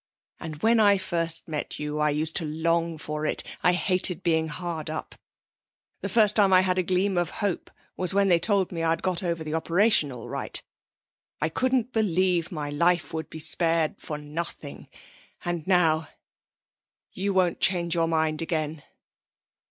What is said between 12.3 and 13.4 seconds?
my life would be